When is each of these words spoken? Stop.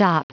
Stop. 0.00 0.32